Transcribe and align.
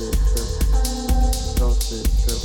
Trip, 0.00 0.12
trip. 0.12 1.56
Dulcet 1.58 2.08
trip. 2.24 2.39